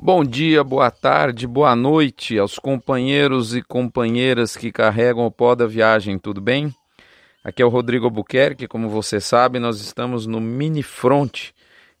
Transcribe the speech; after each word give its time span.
Bom 0.00 0.22
dia, 0.22 0.62
boa 0.62 0.92
tarde, 0.92 1.44
boa 1.44 1.74
noite 1.74 2.38
aos 2.38 2.56
companheiros 2.56 3.52
e 3.56 3.60
companheiras 3.60 4.56
que 4.56 4.70
carregam 4.70 5.26
o 5.26 5.30
pó 5.30 5.56
da 5.56 5.66
viagem, 5.66 6.20
tudo 6.20 6.40
bem? 6.40 6.72
Aqui 7.42 7.60
é 7.60 7.66
o 7.66 7.68
Rodrigo 7.68 8.04
Albuquerque, 8.04 8.68
como 8.68 8.88
você 8.88 9.20
sabe, 9.20 9.58
nós 9.58 9.80
estamos 9.80 10.24
no 10.24 10.40
Mini 10.40 10.84
Front, 10.84 11.50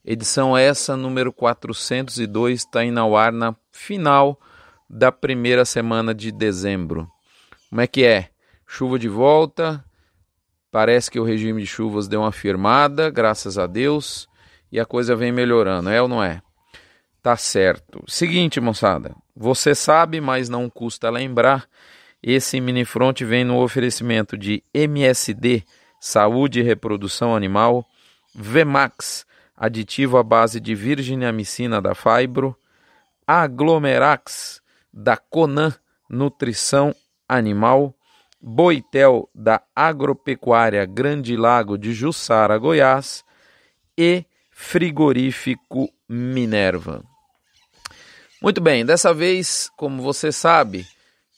edição 0.04 0.56
essa, 0.56 0.96
número 0.96 1.32
402, 1.32 2.60
está 2.60 2.84
indo 2.84 3.00
ao 3.00 3.16
ar 3.16 3.32
na 3.32 3.56
final 3.72 4.38
da 4.88 5.10
primeira 5.10 5.64
semana 5.64 6.14
de 6.14 6.30
dezembro. 6.30 7.10
Como 7.68 7.80
é 7.80 7.88
que 7.88 8.04
é? 8.04 8.28
Chuva 8.64 8.96
de 8.96 9.08
volta, 9.08 9.84
parece 10.70 11.10
que 11.10 11.18
o 11.18 11.24
regime 11.24 11.62
de 11.62 11.66
chuvas 11.66 12.06
deu 12.06 12.20
uma 12.20 12.30
firmada, 12.30 13.10
graças 13.10 13.58
a 13.58 13.66
Deus, 13.66 14.28
e 14.70 14.78
a 14.78 14.86
coisa 14.86 15.16
vem 15.16 15.32
melhorando, 15.32 15.90
é 15.90 16.00
ou 16.00 16.06
não 16.06 16.22
é? 16.22 16.40
Tá 17.22 17.36
certo. 17.36 18.02
Seguinte, 18.06 18.60
moçada, 18.60 19.14
você 19.34 19.74
sabe, 19.74 20.20
mas 20.20 20.48
não 20.48 20.70
custa 20.70 21.10
lembrar, 21.10 21.68
esse 22.22 22.60
mini 22.60 22.84
front 22.84 23.20
vem 23.22 23.44
no 23.44 23.62
oferecimento 23.62 24.36
de 24.36 24.62
MSD, 24.72 25.64
Saúde 26.00 26.60
e 26.60 26.62
Reprodução 26.62 27.34
Animal, 27.34 27.84
Vemax, 28.34 29.26
aditivo 29.56 30.16
à 30.16 30.22
base 30.22 30.60
de 30.60 30.74
virginiamicina 30.74 31.82
da 31.82 31.94
Fibro, 31.94 32.56
Aglomerax, 33.26 34.62
da 34.92 35.16
Conan 35.16 35.74
Nutrição 36.08 36.94
Animal, 37.28 37.94
Boitel, 38.40 39.28
da 39.34 39.60
Agropecuária 39.74 40.84
Grande 40.86 41.36
Lago 41.36 41.76
de 41.76 41.92
Jussara, 41.92 42.56
Goiás, 42.56 43.24
e 43.96 44.24
Frigorífico 44.50 45.88
Minerva. 46.08 47.04
Muito 48.40 48.60
bem, 48.60 48.86
dessa 48.86 49.12
vez, 49.12 49.68
como 49.76 50.00
você 50.00 50.30
sabe, 50.30 50.86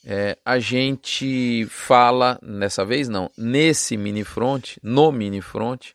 é, 0.05 0.37
a 0.45 0.59
gente 0.59 1.65
fala, 1.69 2.39
dessa 2.41 2.85
vez 2.85 3.09
não, 3.09 3.29
nesse 3.37 3.97
mini 3.97 4.23
front, 4.23 4.77
no 4.81 5.11
mini 5.11 5.41
front, 5.41 5.89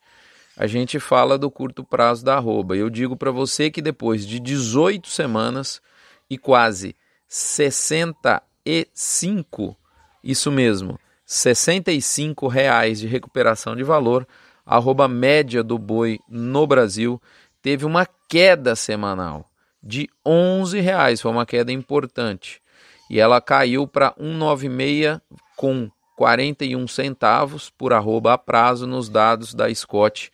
a 0.57 0.67
gente 0.67 0.99
fala 0.99 1.39
do 1.39 1.51
curto 1.51 1.85
prazo 1.85 2.25
da 2.25 2.37
arroba. 2.37 2.77
Eu 2.77 2.91
digo 2.91 3.17
para 3.17 3.31
você 3.31 3.71
que 3.71 3.83
depois 3.83 4.27
de 4.27 4.41
18 4.41 5.09
semanas 5.09 5.81
e 6.29 6.37
quase 6.39 6.97
65, 7.29 9.77
isso 10.25 10.51
mesmo, 10.51 10.99
65 11.25 12.49
reais 12.49 12.99
de 13.01 13.07
recuperação 13.07 13.77
de 13.77 13.83
valor, 13.83 14.27
a 14.65 14.77
arroba 14.77 15.07
média 15.07 15.63
do 15.63 15.77
boi 15.79 16.19
no 16.29 16.67
Brasil 16.67 17.21
teve 17.67 17.85
uma 17.85 18.07
queda 18.29 18.77
semanal 18.77 19.51
de 19.83 20.09
11 20.25 20.79
reais, 20.79 21.21
foi 21.21 21.33
uma 21.33 21.45
queda 21.45 21.73
importante. 21.73 22.63
E 23.11 23.19
ela 23.19 23.41
caiu 23.41 23.89
para 23.89 24.15
196 24.17 25.21
com 25.57 25.91
41 26.17 26.87
centavos 26.87 27.69
por 27.69 27.93
arroba 27.93 28.35
a 28.35 28.39
prazo 28.39 28.87
nos 28.87 29.09
dados 29.09 29.53
da 29.53 29.75
Scott, 29.75 30.31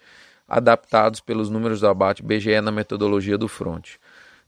adaptados 0.46 1.20
pelos 1.20 1.48
números 1.48 1.80
do 1.80 1.88
abate 1.88 2.22
BGE 2.22 2.60
na 2.60 2.70
metodologia 2.70 3.38
do 3.38 3.48
front. 3.48 3.92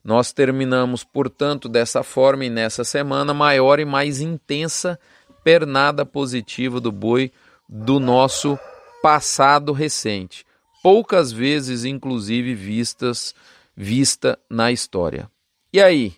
Nós 0.04 0.30
terminamos, 0.30 1.02
portanto, 1.02 1.70
dessa 1.70 2.02
forma 2.02 2.44
e 2.44 2.50
nessa 2.50 2.84
semana 2.84 3.32
maior 3.32 3.80
e 3.80 3.86
mais 3.86 4.20
intensa 4.20 5.00
pernada 5.42 6.04
positiva 6.04 6.82
do 6.82 6.92
boi 6.92 7.32
do 7.66 7.98
nosso 7.98 8.58
passado 9.02 9.72
recente. 9.72 10.44
Poucas 10.84 11.32
vezes, 11.32 11.86
inclusive, 11.86 12.54
vistas 12.54 13.34
vista 13.74 14.38
na 14.50 14.70
história. 14.70 15.30
E 15.72 15.80
aí? 15.80 16.14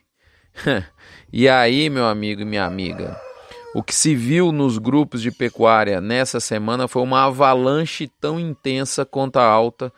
e 1.33 1.49
aí, 1.49 1.89
meu 1.89 2.05
amigo 2.05 2.43
e 2.43 2.45
minha 2.45 2.65
amiga? 2.65 3.17
O 3.77 3.81
que 3.81 3.95
se 3.95 4.17
viu 4.17 4.51
nos 4.51 4.77
grupos 4.77 5.23
de 5.23 5.31
pecuária 5.31 6.01
nessa 6.01 6.41
semana 6.41 6.89
foi 6.89 7.03
uma 7.03 7.27
avalanche 7.27 8.11
tão 8.21 8.41
intensa 8.41 9.05
quanto 9.05 9.37
a 9.37 9.45
alta, 9.45 9.93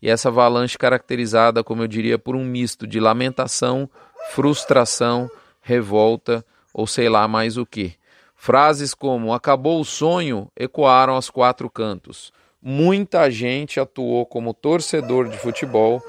e 0.00 0.08
essa 0.08 0.30
avalanche 0.30 0.78
caracterizada, 0.78 1.62
como 1.62 1.82
eu 1.82 1.86
diria, 1.86 2.18
por 2.18 2.34
um 2.34 2.46
misto 2.46 2.86
de 2.86 2.98
lamentação, 2.98 3.90
frustração, 4.30 5.30
revolta 5.60 6.42
ou 6.72 6.86
sei 6.86 7.10
lá 7.10 7.28
mais 7.28 7.58
o 7.58 7.66
que. 7.66 7.92
Frases 8.34 8.94
como 8.94 9.34
acabou 9.34 9.82
o 9.82 9.84
sonho 9.84 10.50
ecoaram 10.56 11.12
aos 11.12 11.28
quatro 11.28 11.68
cantos. 11.68 12.32
Muita 12.66 13.30
gente 13.30 13.78
atuou 13.78 14.24
como 14.24 14.54
torcedor 14.54 15.28
de 15.28 15.36
futebol 15.36 16.02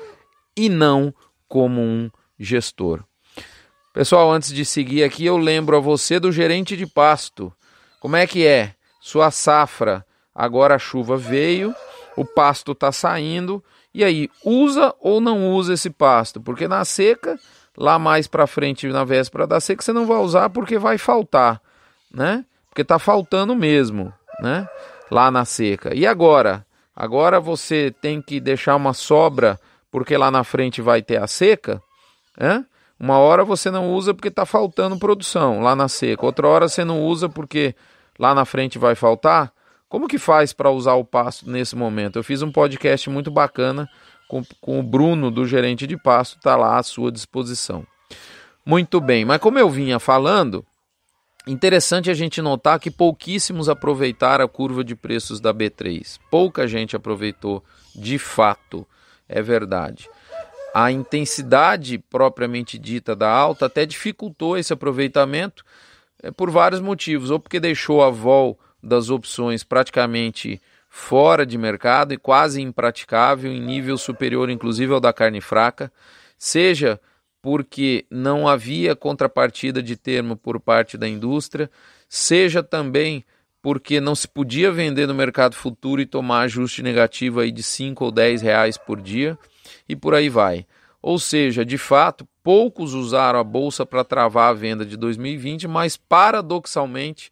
e 0.55 0.69
não 0.69 1.13
como 1.49 1.81
um 1.81 2.09
gestor. 2.39 3.03
Pessoal, 3.93 4.31
antes 4.31 4.53
de 4.53 4.63
seguir 4.63 5.03
aqui, 5.03 5.25
eu 5.25 5.35
lembro 5.35 5.75
a 5.75 5.81
você 5.81 6.17
do 6.17 6.31
gerente 6.31 6.77
de 6.77 6.87
pasto. 6.87 7.51
Como 7.99 8.15
é 8.15 8.25
que 8.25 8.47
é? 8.47 8.73
Sua 9.01 9.31
safra, 9.31 10.05
agora 10.33 10.75
a 10.75 10.79
chuva 10.79 11.17
veio, 11.17 11.75
o 12.15 12.23
pasto 12.23 12.71
está 12.71 12.89
saindo, 12.89 13.61
e 13.93 14.01
aí, 14.01 14.29
usa 14.41 14.95
ou 15.01 15.19
não 15.19 15.51
usa 15.51 15.73
esse 15.73 15.89
pasto? 15.89 16.39
Porque 16.39 16.69
na 16.69 16.85
seca, 16.85 17.37
lá 17.75 17.99
mais 17.99 18.27
para 18.27 18.47
frente, 18.47 18.87
na 18.87 19.03
véspera 19.03 19.45
da 19.45 19.59
seca, 19.59 19.83
você 19.83 19.91
não 19.91 20.05
vai 20.05 20.19
usar 20.19 20.49
porque 20.49 20.77
vai 20.77 20.97
faltar, 20.97 21.61
né? 22.09 22.45
Porque 22.69 22.81
está 22.81 22.97
faltando 22.97 23.53
mesmo, 23.55 24.13
né? 24.39 24.65
Lá 25.11 25.29
na 25.29 25.45
seca. 25.45 25.93
E 25.93 26.05
agora? 26.05 26.65
Agora 26.95 27.39
você 27.39 27.93
tem 28.01 28.21
que 28.21 28.39
deixar 28.39 28.75
uma 28.75 28.93
sobra 28.93 29.59
porque 29.91 30.17
lá 30.17 30.31
na 30.31 30.43
frente 30.43 30.81
vai 30.81 31.01
ter 31.01 31.21
a 31.21 31.27
seca, 31.27 31.81
né? 32.37 32.65
Uma 32.99 33.17
hora 33.17 33.43
você 33.43 33.69
não 33.69 33.93
usa 33.93 34.13
porque 34.13 34.29
está 34.29 34.45
faltando 34.45 34.97
produção 34.97 35.61
lá 35.61 35.75
na 35.75 35.87
seca, 35.89 36.25
outra 36.25 36.47
hora 36.47 36.67
você 36.67 36.85
não 36.85 37.03
usa 37.03 37.27
porque 37.27 37.75
lá 38.17 38.33
na 38.33 38.45
frente 38.45 38.79
vai 38.79 38.95
faltar. 38.95 39.51
Como 39.89 40.07
que 40.07 40.17
faz 40.17 40.53
para 40.53 40.71
usar 40.71 40.93
o 40.93 41.05
pasto 41.05 41.49
nesse 41.49 41.75
momento? 41.75 42.17
Eu 42.17 42.23
fiz 42.23 42.41
um 42.41 42.51
podcast 42.51 43.09
muito 43.09 43.29
bacana 43.29 43.87
com, 44.27 44.43
com 44.61 44.79
o 44.79 44.83
Bruno, 44.83 45.29
do 45.29 45.45
gerente 45.45 45.85
de 45.85 45.97
pasto, 45.97 46.37
está 46.37 46.55
lá 46.55 46.77
à 46.77 46.83
sua 46.83 47.11
disposição. 47.11 47.85
Muito 48.65 48.99
bem, 48.99 49.25
mas 49.25 49.39
como 49.39 49.59
eu 49.59 49.69
vinha 49.69 49.99
falando, 49.99 50.65
interessante 51.47 52.09
a 52.09 52.13
gente 52.13 52.41
notar 52.41 52.79
que 52.79 52.89
pouquíssimos 52.89 53.69
aproveitaram 53.69 54.45
a 54.45 54.49
curva 54.49 54.83
de 54.83 54.95
preços 54.95 55.39
da 55.39 55.53
B3. 55.53 56.19
Pouca 56.29 56.67
gente 56.67 56.95
aproveitou 56.95 57.63
de 57.95 58.17
fato 58.17 58.87
é 59.27 59.41
verdade. 59.41 60.09
A 60.73 60.91
intensidade 60.91 61.97
propriamente 61.97 62.77
dita 62.77 63.15
da 63.15 63.29
alta 63.29 63.65
até 63.65 63.85
dificultou 63.85 64.57
esse 64.57 64.73
aproveitamento 64.73 65.63
é, 66.21 66.31
por 66.31 66.51
vários 66.51 66.81
motivos, 66.81 67.31
ou 67.31 67.39
porque 67.39 67.59
deixou 67.59 68.03
a 68.03 68.09
vol 68.09 68.59
das 68.83 69.09
opções 69.09 69.63
praticamente 69.63 70.61
fora 70.89 71.45
de 71.45 71.57
mercado 71.57 72.13
e 72.13 72.17
quase 72.17 72.61
impraticável, 72.61 73.51
em 73.51 73.59
nível 73.59 73.97
superior 73.97 74.49
inclusive 74.49 74.93
ao 74.93 74.99
da 74.99 75.11
carne 75.11 75.41
fraca, 75.41 75.91
seja 76.37 76.99
porque 77.45 78.07
não 78.09 78.47
havia 78.47 78.95
contrapartida 78.95 79.79
de 79.83 79.95
termo 79.95 80.35
por 80.35 80.59
parte 80.59 80.97
da 80.97 81.07
indústria, 81.07 81.69
seja 82.09 82.63
também 82.63 83.23
porque 83.61 84.01
não 84.01 84.15
se 84.15 84.27
podia 84.27 84.71
vender 84.71 85.07
no 85.07 85.13
mercado 85.13 85.53
futuro 85.53 86.01
e 86.01 86.07
tomar 86.07 86.39
ajuste 86.39 86.81
negativo 86.81 87.39
aí 87.39 87.51
de 87.51 87.61
5 87.61 88.03
ou 88.03 88.11
10 88.11 88.41
reais 88.41 88.79
por 88.79 88.99
dia 88.99 89.37
e 89.87 89.95
por 89.95 90.15
aí 90.15 90.27
vai. 90.27 90.65
Ou 91.03 91.19
seja, 91.19 91.63
de 91.63 91.77
fato, 91.77 92.27
poucos 92.41 92.95
usaram 92.95 93.37
a 93.37 93.43
bolsa 93.43 93.85
para 93.85 94.03
travar 94.03 94.49
a 94.49 94.53
venda 94.53 94.83
de 94.83 94.97
2020, 94.97 95.67
mas 95.67 95.95
paradoxalmente, 95.95 97.31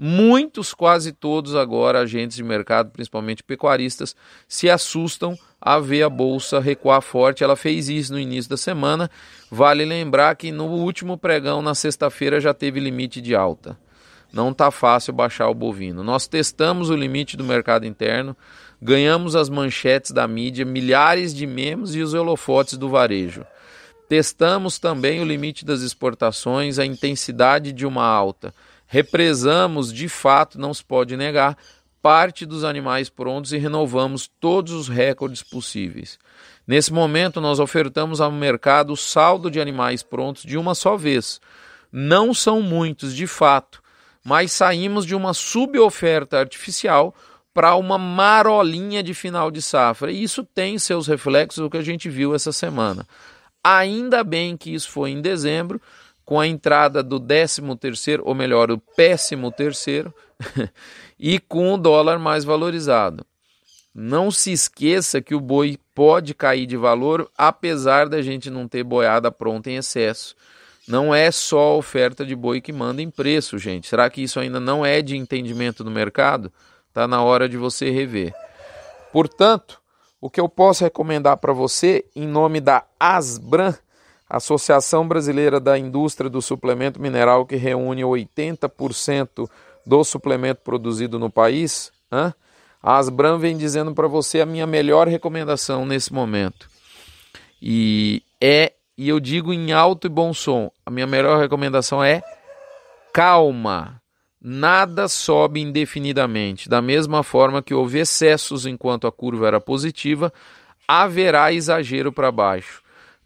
muitos, 0.00 0.72
quase 0.72 1.12
todos 1.12 1.54
agora, 1.54 2.00
agentes 2.00 2.36
de 2.36 2.42
mercado, 2.42 2.90
principalmente 2.90 3.42
pecuaristas, 3.42 4.16
se 4.48 4.70
assustam 4.70 5.36
a 5.60 5.78
ver 5.78 6.02
a 6.02 6.08
bolsa 6.08 6.58
recuar 6.58 7.02
forte. 7.02 7.44
Ela 7.44 7.54
fez 7.54 7.90
isso 7.90 8.14
no 8.14 8.18
início 8.18 8.48
da 8.48 8.56
semana. 8.56 9.10
Vale 9.50 9.84
lembrar 9.84 10.34
que 10.36 10.50
no 10.50 10.64
último 10.64 11.18
pregão, 11.18 11.60
na 11.60 11.74
sexta-feira, 11.74 12.40
já 12.40 12.54
teve 12.54 12.80
limite 12.80 13.20
de 13.20 13.34
alta 13.34 13.76
não 14.32 14.50
está 14.50 14.70
fácil 14.70 15.12
baixar 15.12 15.48
o 15.48 15.54
bovino. 15.54 16.02
Nós 16.02 16.26
testamos 16.26 16.90
o 16.90 16.96
limite 16.96 17.36
do 17.36 17.44
mercado 17.44 17.86
interno, 17.86 18.36
ganhamos 18.80 19.34
as 19.34 19.48
manchetes 19.48 20.12
da 20.12 20.26
mídia, 20.26 20.64
milhares 20.64 21.34
de 21.34 21.46
memes 21.46 21.94
e 21.94 22.00
os 22.00 22.14
holofotes 22.14 22.76
do 22.76 22.88
varejo. 22.88 23.44
Testamos 24.08 24.78
também 24.78 25.20
o 25.20 25.24
limite 25.24 25.64
das 25.64 25.82
exportações, 25.82 26.78
a 26.78 26.86
intensidade 26.86 27.72
de 27.72 27.86
uma 27.86 28.04
alta. 28.04 28.52
Represamos, 28.92 29.92
de 29.92 30.08
fato, 30.08 30.58
não 30.58 30.74
se 30.74 30.84
pode 30.84 31.16
negar, 31.16 31.56
parte 32.02 32.44
dos 32.44 32.64
animais 32.64 33.08
prontos 33.08 33.52
e 33.52 33.56
renovamos 33.56 34.28
todos 34.40 34.72
os 34.72 34.88
recordes 34.88 35.44
possíveis. 35.44 36.18
Nesse 36.66 36.92
momento, 36.92 37.40
nós 37.40 37.60
ofertamos 37.60 38.20
ao 38.20 38.32
mercado 38.32 38.92
o 38.92 38.96
saldo 38.96 39.48
de 39.48 39.60
animais 39.60 40.02
prontos 40.02 40.42
de 40.42 40.58
uma 40.58 40.74
só 40.74 40.96
vez. 40.96 41.40
Não 41.92 42.34
são 42.34 42.60
muitos, 42.60 43.14
de 43.14 43.28
fato, 43.28 43.80
mas 44.24 44.50
saímos 44.50 45.06
de 45.06 45.14
uma 45.14 45.34
suboferta 45.34 46.40
artificial 46.40 47.14
para 47.54 47.76
uma 47.76 47.96
marolinha 47.96 49.04
de 49.04 49.14
final 49.14 49.52
de 49.52 49.62
safra. 49.62 50.10
E 50.10 50.20
isso 50.20 50.42
tem 50.42 50.80
seus 50.80 51.06
reflexos, 51.06 51.64
o 51.64 51.70
que 51.70 51.76
a 51.76 51.82
gente 51.82 52.08
viu 52.08 52.34
essa 52.34 52.50
semana. 52.50 53.06
Ainda 53.62 54.24
bem 54.24 54.56
que 54.56 54.74
isso 54.74 54.90
foi 54.90 55.10
em 55.10 55.20
dezembro, 55.20 55.80
com 56.30 56.38
a 56.38 56.46
entrada 56.46 57.02
do 57.02 57.18
13 57.18 57.60
terceiro, 57.74 58.22
ou 58.24 58.36
melhor, 58.36 58.70
o 58.70 58.78
péssimo 58.78 59.50
terceiro, 59.50 60.14
e 61.18 61.40
com 61.40 61.74
o 61.74 61.76
dólar 61.76 62.20
mais 62.20 62.44
valorizado. 62.44 63.26
Não 63.92 64.30
se 64.30 64.52
esqueça 64.52 65.20
que 65.20 65.34
o 65.34 65.40
boi 65.40 65.76
pode 65.92 66.32
cair 66.32 66.66
de 66.66 66.76
valor, 66.76 67.28
apesar 67.36 68.08
da 68.08 68.22
gente 68.22 68.48
não 68.48 68.68
ter 68.68 68.84
boiada 68.84 69.32
pronta 69.32 69.72
em 69.72 69.74
excesso. 69.74 70.36
Não 70.86 71.12
é 71.12 71.32
só 71.32 71.72
a 71.72 71.74
oferta 71.74 72.24
de 72.24 72.36
boi 72.36 72.60
que 72.60 72.72
manda 72.72 73.02
em 73.02 73.10
preço, 73.10 73.58
gente. 73.58 73.88
Será 73.88 74.08
que 74.08 74.22
isso 74.22 74.38
ainda 74.38 74.60
não 74.60 74.86
é 74.86 75.02
de 75.02 75.16
entendimento 75.16 75.82
do 75.82 75.90
mercado? 75.90 76.52
Está 76.90 77.08
na 77.08 77.24
hora 77.24 77.48
de 77.48 77.56
você 77.56 77.90
rever. 77.90 78.32
Portanto, 79.12 79.82
o 80.20 80.30
que 80.30 80.40
eu 80.40 80.48
posso 80.48 80.84
recomendar 80.84 81.38
para 81.38 81.52
você, 81.52 82.04
em 82.14 82.28
nome 82.28 82.60
da 82.60 82.84
Asbran, 83.00 83.74
Associação 84.30 85.08
Brasileira 85.08 85.58
da 85.58 85.76
Indústria 85.76 86.30
do 86.30 86.40
Suplemento 86.40 87.02
Mineral, 87.02 87.44
que 87.44 87.56
reúne 87.56 88.02
80% 88.02 89.50
do 89.84 90.04
suplemento 90.04 90.60
produzido 90.62 91.18
no 91.18 91.28
país, 91.28 91.90
hein? 92.12 92.32
a 92.82 92.96
Asbran 92.96 93.38
vem 93.38 93.56
dizendo 93.56 93.92
para 93.92 94.06
você 94.06 94.40
a 94.40 94.46
minha 94.46 94.66
melhor 94.66 95.08
recomendação 95.08 95.84
nesse 95.84 96.12
momento. 96.12 96.68
E 97.60 98.22
é, 98.40 98.72
e 98.96 99.08
eu 99.08 99.18
digo 99.18 99.52
em 99.52 99.72
alto 99.72 100.06
e 100.06 100.10
bom 100.10 100.32
som, 100.32 100.70
a 100.86 100.90
minha 100.90 101.06
melhor 101.06 101.38
recomendação 101.38 102.02
é 102.02 102.22
calma. 103.12 104.00
Nada 104.40 105.08
sobe 105.08 105.60
indefinidamente. 105.60 106.68
Da 106.68 106.80
mesma 106.80 107.22
forma 107.22 107.62
que 107.62 107.74
houve 107.74 107.98
excessos 107.98 108.64
enquanto 108.64 109.06
a 109.06 109.12
curva 109.12 109.48
era 109.48 109.60
positiva, 109.60 110.32
haverá 110.88 111.52
exagero 111.52 112.10
para 112.12 112.32
baixo. 112.32 112.82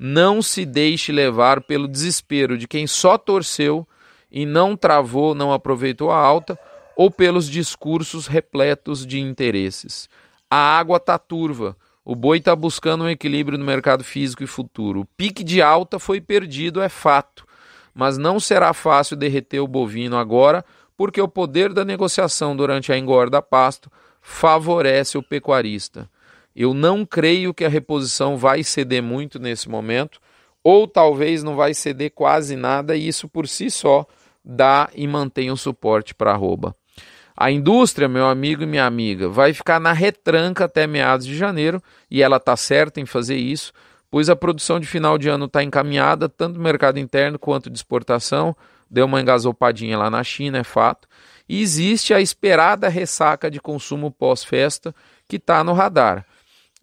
Não 0.06 0.42
se 0.42 0.66
deixe 0.66 1.10
levar 1.10 1.62
pelo 1.62 1.88
desespero 1.88 2.58
de 2.58 2.68
quem 2.68 2.86
só 2.86 3.16
torceu 3.16 3.88
e 4.30 4.44
não 4.44 4.76
travou, 4.76 5.34
não 5.34 5.50
aproveitou 5.50 6.10
a 6.10 6.18
alta, 6.18 6.58
ou 6.94 7.10
pelos 7.10 7.48
discursos 7.48 8.26
repletos 8.26 9.06
de 9.06 9.18
interesses. 9.18 10.06
A 10.50 10.58
água 10.58 10.98
está 10.98 11.16
turva. 11.16 11.74
O 12.04 12.14
boi 12.14 12.36
está 12.36 12.54
buscando 12.54 13.04
um 13.04 13.08
equilíbrio 13.08 13.56
no 13.56 13.64
mercado 13.64 14.04
físico 14.04 14.44
e 14.44 14.46
futuro. 14.46 15.00
O 15.00 15.06
pique 15.16 15.42
de 15.42 15.62
alta 15.62 15.98
foi 15.98 16.20
perdido, 16.20 16.82
é 16.82 16.90
fato. 16.90 17.46
Mas 17.94 18.18
não 18.18 18.38
será 18.38 18.74
fácil 18.74 19.16
derreter 19.16 19.60
o 19.60 19.66
bovino 19.66 20.18
agora, 20.18 20.62
porque 20.98 21.18
o 21.18 21.26
poder 21.26 21.72
da 21.72 21.82
negociação 21.82 22.54
durante 22.54 22.92
a 22.92 22.98
engorda 22.98 23.40
pasto 23.40 23.90
favorece 24.20 25.16
o 25.16 25.22
pecuarista. 25.22 26.10
Eu 26.54 26.72
não 26.72 27.04
creio 27.04 27.52
que 27.52 27.64
a 27.64 27.68
reposição 27.68 28.36
vai 28.36 28.62
ceder 28.62 29.02
muito 29.02 29.38
nesse 29.38 29.68
momento, 29.68 30.20
ou 30.62 30.86
talvez 30.86 31.42
não 31.42 31.56
vai 31.56 31.74
ceder 31.74 32.12
quase 32.14 32.56
nada, 32.56 32.96
e 32.96 33.08
isso 33.08 33.28
por 33.28 33.48
si 33.48 33.70
só 33.70 34.06
dá 34.44 34.88
e 34.94 35.06
mantém 35.06 35.50
o 35.50 35.56
suporte 35.56 36.14
para 36.14 36.30
a 36.30 36.34
arroba. 36.34 36.74
A 37.36 37.50
indústria, 37.50 38.08
meu 38.08 38.26
amigo 38.26 38.62
e 38.62 38.66
minha 38.66 38.86
amiga, 38.86 39.28
vai 39.28 39.52
ficar 39.52 39.80
na 39.80 39.92
retranca 39.92 40.66
até 40.66 40.86
meados 40.86 41.26
de 41.26 41.36
janeiro, 41.36 41.82
e 42.08 42.22
ela 42.22 42.36
está 42.36 42.56
certa 42.56 43.00
em 43.00 43.06
fazer 43.06 43.36
isso, 43.36 43.72
pois 44.08 44.30
a 44.30 44.36
produção 44.36 44.78
de 44.78 44.86
final 44.86 45.18
de 45.18 45.28
ano 45.28 45.46
está 45.46 45.62
encaminhada, 45.62 46.28
tanto 46.28 46.56
no 46.56 46.62
mercado 46.62 47.00
interno 47.00 47.36
quanto 47.36 47.68
de 47.68 47.76
exportação, 47.76 48.54
deu 48.88 49.06
uma 49.06 49.20
engasopadinha 49.20 49.98
lá 49.98 50.08
na 50.08 50.22
China, 50.22 50.58
é 50.58 50.64
fato, 50.64 51.08
e 51.48 51.60
existe 51.60 52.14
a 52.14 52.20
esperada 52.20 52.88
ressaca 52.88 53.50
de 53.50 53.60
consumo 53.60 54.12
pós-festa 54.12 54.94
que 55.26 55.36
está 55.36 55.64
no 55.64 55.72
radar. 55.72 56.24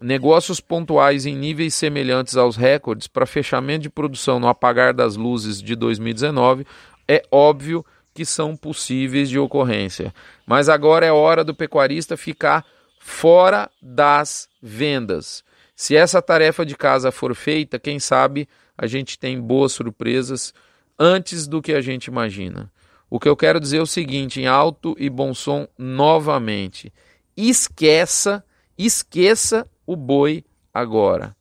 Negócios 0.01 0.59
pontuais 0.59 1.27
em 1.27 1.35
níveis 1.35 1.75
semelhantes 1.75 2.35
aos 2.35 2.55
recordes 2.55 3.07
para 3.07 3.27
fechamento 3.27 3.83
de 3.83 3.89
produção 3.89 4.39
no 4.39 4.47
apagar 4.47 4.95
das 4.95 5.15
luzes 5.15 5.61
de 5.61 5.75
2019 5.75 6.65
é 7.07 7.21
óbvio 7.31 7.85
que 8.11 8.25
são 8.25 8.57
possíveis 8.57 9.29
de 9.29 9.37
ocorrência. 9.37 10.11
Mas 10.43 10.69
agora 10.69 11.05
é 11.05 11.11
hora 11.11 11.43
do 11.43 11.53
pecuarista 11.53 12.17
ficar 12.17 12.65
fora 12.99 13.69
das 13.79 14.49
vendas. 14.59 15.43
Se 15.75 15.95
essa 15.95 16.19
tarefa 16.19 16.65
de 16.65 16.75
casa 16.75 17.11
for 17.11 17.35
feita, 17.35 17.77
quem 17.77 17.99
sabe 17.99 18.49
a 18.75 18.87
gente 18.87 19.19
tem 19.19 19.39
boas 19.39 19.71
surpresas 19.71 20.51
antes 20.97 21.47
do 21.47 21.61
que 21.61 21.73
a 21.73 21.81
gente 21.81 22.05
imagina. 22.05 22.71
O 23.07 23.19
que 23.19 23.29
eu 23.29 23.35
quero 23.35 23.59
dizer 23.59 23.77
é 23.77 23.81
o 23.81 23.85
seguinte, 23.85 24.41
em 24.41 24.47
alto 24.47 24.95
e 24.97 25.11
bom 25.11 25.31
som, 25.33 25.67
novamente: 25.77 26.91
esqueça, 27.37 28.43
esqueça 28.75 29.67
o 29.85 29.95
boi 29.95 30.43
agora. 30.73 31.35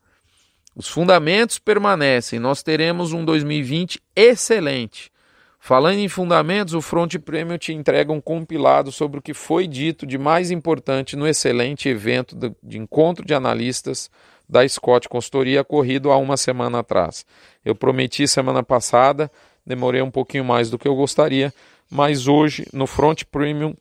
Os 0.75 0.89
fundamentos 0.89 1.59
permanecem. 1.59 2.39
Nós 2.39 2.63
teremos 2.63 3.13
um 3.13 3.25
2020 3.25 4.01
excelente. 4.15 5.11
Falando 5.59 5.99
em 5.99 6.09
fundamentos, 6.09 6.73
o 6.73 6.81
Front 6.81 7.17
Premium 7.19 7.59
te 7.59 7.73
entrega 7.75 8.11
um 8.11 8.21
compilado 8.21 8.91
sobre 8.91 9.19
o 9.19 9.23
que 9.23 9.35
foi 9.35 9.67
dito 9.67 10.07
de 10.07 10.17
mais 10.17 10.51
importante 10.51 11.17
no 11.17 11.29
excelente 11.29 11.87
evento 11.87 12.35
de 12.63 12.79
encontro 12.79 13.27
de 13.27 13.35
analistas 13.35 14.11
da 14.49 14.67
Scott 14.67 15.07
Consultoria 15.07 15.61
ocorrido 15.61 16.11
há 16.11 16.17
uma 16.17 16.39
semana 16.39 16.79
atrás. 16.79 17.27
Eu 17.63 17.75
prometi 17.75 18.27
semana 18.27 18.63
passada, 18.63 19.31
demorei 19.65 20.01
um 20.01 20.11
pouquinho 20.11 20.47
mais 20.47 20.71
do 20.71 20.79
que 20.79 20.89
eu 20.89 20.97
gostaria, 20.97 21.53
mas 21.91 22.27
hoje 22.27 22.67
no 22.73 22.87
Front 22.87 23.25
Premium 23.31 23.75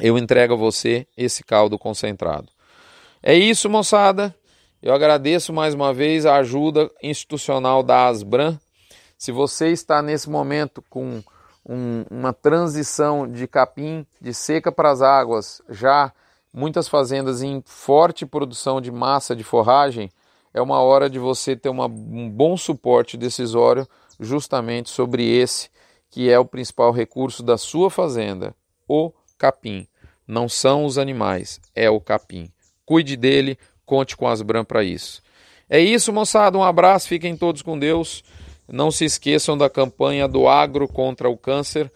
eu 0.00 0.16
entrego 0.16 0.54
a 0.54 0.56
você 0.56 1.06
esse 1.16 1.42
caldo 1.42 1.78
concentrado. 1.78 2.48
É 3.24 3.36
isso, 3.36 3.70
moçada. 3.70 4.34
Eu 4.82 4.92
agradeço 4.92 5.52
mais 5.52 5.74
uma 5.74 5.94
vez 5.94 6.26
a 6.26 6.38
ajuda 6.38 6.90
institucional 7.00 7.80
da 7.80 8.08
Asbran. 8.08 8.58
Se 9.16 9.30
você 9.30 9.68
está 9.68 10.02
nesse 10.02 10.28
momento 10.28 10.82
com 10.90 11.22
um, 11.64 12.04
uma 12.10 12.32
transição 12.32 13.30
de 13.30 13.46
capim 13.46 14.04
de 14.20 14.34
seca 14.34 14.72
para 14.72 14.90
as 14.90 15.02
águas, 15.02 15.62
já 15.70 16.12
muitas 16.52 16.88
fazendas 16.88 17.42
em 17.42 17.62
forte 17.64 18.26
produção 18.26 18.80
de 18.80 18.90
massa 18.90 19.36
de 19.36 19.44
forragem, 19.44 20.10
é 20.52 20.60
uma 20.60 20.80
hora 20.80 21.08
de 21.08 21.20
você 21.20 21.54
ter 21.54 21.68
uma, 21.68 21.86
um 21.86 22.28
bom 22.28 22.56
suporte 22.56 23.16
decisório 23.16 23.86
justamente 24.18 24.90
sobre 24.90 25.24
esse 25.24 25.70
que 26.10 26.28
é 26.28 26.40
o 26.40 26.44
principal 26.44 26.90
recurso 26.90 27.40
da 27.44 27.56
sua 27.56 27.88
fazenda, 27.88 28.52
o 28.88 29.12
capim. 29.38 29.86
Não 30.26 30.48
são 30.48 30.84
os 30.84 30.98
animais, 30.98 31.60
é 31.72 31.88
o 31.88 32.00
capim. 32.00 32.52
Cuide 32.84 33.16
dele, 33.16 33.58
conte 33.84 34.16
com 34.16 34.26
as 34.26 34.42
Bran 34.42 34.64
para 34.64 34.82
isso. 34.82 35.22
É 35.68 35.80
isso, 35.80 36.12
moçada. 36.12 36.58
Um 36.58 36.62
abraço, 36.62 37.08
fiquem 37.08 37.36
todos 37.36 37.62
com 37.62 37.78
Deus. 37.78 38.22
Não 38.68 38.90
se 38.90 39.04
esqueçam 39.04 39.56
da 39.56 39.68
campanha 39.70 40.28
do 40.28 40.48
Agro 40.48 40.86
contra 40.86 41.28
o 41.28 41.36
Câncer, 41.36 41.90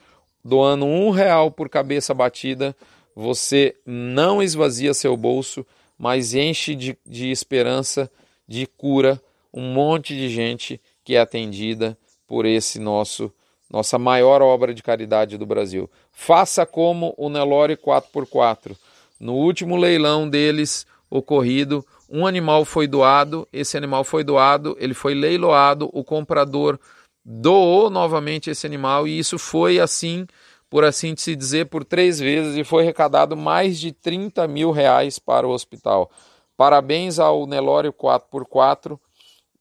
doando 0.45 0.85
um 0.85 1.11
real 1.11 1.51
por 1.51 1.69
cabeça 1.69 2.15
batida. 2.15 2.75
Você 3.15 3.75
não 3.85 4.43
esvazia 4.43 4.95
seu 4.95 5.17
bolso, 5.17 5.65
mas 5.99 6.35
enche 6.35 6.75
de, 6.75 6.97
de 7.07 7.31
esperança, 7.31 8.11
de 8.47 8.67
cura, 8.67 9.21
um 9.53 9.73
monte 9.73 10.15
de 10.15 10.29
gente 10.29 10.81
que 11.03 11.15
é 11.15 11.21
atendida 11.21 11.97
por 12.27 12.45
esse 12.45 12.79
nosso 12.79 13.33
nossa 13.69 13.99
maior 13.99 14.43
obra 14.43 14.73
de 14.73 14.83
caridade 14.83 15.37
do 15.37 15.45
Brasil. 15.45 15.91
Faça 16.13 16.65
como 16.65 17.13
o 17.17 17.29
Nelore 17.29 17.77
4x4. 17.77 18.77
No 19.19 19.35
último 19.35 19.77
leilão 19.77 20.29
deles 20.29 20.87
ocorrido, 21.11 21.85
um 22.09 22.27
animal 22.27 22.65
foi 22.65 22.87
doado, 22.87 23.49
esse 23.53 23.77
animal 23.77 24.05
foi 24.05 24.23
doado, 24.23 24.77
ele 24.79 24.95
foi 24.95 25.15
leiloado, 25.15 25.91
o 25.93 26.05
comprador 26.05 26.79
doou 27.25 27.91
novamente 27.91 28.51
esse 28.51 28.67
animal 28.67 29.09
e 29.09 29.19
isso 29.19 29.39
foi 29.39 29.81
assim, 29.81 30.27
por 30.71 30.85
assim 30.85 31.15
se 31.17 31.35
dizer, 31.35 31.67
por 31.67 31.85
três 31.85 32.21
vezes 32.21 32.57
e 32.57 32.63
foi 32.63 32.85
arrecadado 32.85 33.37
mais 33.37 33.81
de 33.81 33.91
30 33.91 34.47
mil 34.47 34.71
reais 34.71 35.19
para 35.19 35.47
o 35.47 35.51
hospital. 35.51 36.11
Parabéns 36.57 37.19
ao 37.19 37.47
Nelório 37.47 37.93
4x4, 37.93 38.99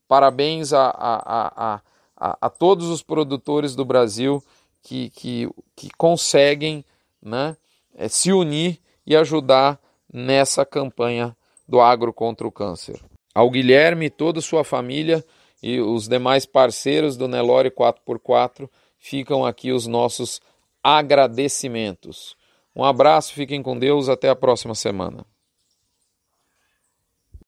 parabéns 0.08 0.74
a, 0.74 0.86
a, 0.86 1.82
a, 2.16 2.38
a, 2.42 2.50
todos 2.50 2.88
os 2.88 3.02
produtores 3.02 3.76
do 3.76 3.84
Brasil 3.84 4.44
que, 4.84 5.10
que, 5.10 5.50
que 5.76 5.90
conseguem 5.98 6.86
né, 7.22 7.58
eh, 7.96 8.08
se 8.08 8.32
unir 8.32 8.80
e 9.06 9.16
ajudar 9.16 9.80
nessa 10.12 10.66
campanha 10.66 11.36
do 11.68 11.82
agro 11.82 12.14
contra 12.14 12.48
o 12.48 12.52
câncer. 12.52 13.00
Ao 13.34 13.50
Guilherme, 13.50 14.10
toda 14.10 14.40
sua 14.42 14.64
família 14.64 15.24
e 15.62 15.80
os 15.80 16.08
demais 16.08 16.46
parceiros 16.46 17.18
do 17.18 17.28
Nelore 17.28 17.72
4x4 17.72 18.70
ficam 18.98 19.46
aqui 19.46 19.72
os 19.72 19.88
nossos 19.88 20.42
agradecimentos. 20.84 22.36
Um 22.76 22.84
abraço, 22.84 23.34
fiquem 23.34 23.62
com 23.62 23.78
Deus, 23.78 24.10
até 24.10 24.30
a 24.30 24.36
próxima 24.36 24.76
semana. 24.76 25.26